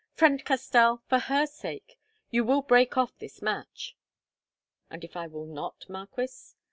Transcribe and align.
"Friend 0.15 0.43
Castell, 0.43 1.03
for 1.07 1.19
her 1.19 1.45
sake 1.45 1.99
you 2.31 2.43
will 2.43 2.63
break 2.63 2.97
off 2.97 3.15
this 3.19 3.39
match." 3.39 3.95
"And 4.89 5.03
if 5.03 5.15
I 5.15 5.27
will 5.27 5.45
not, 5.45 5.85
Marquis?" 5.87 6.55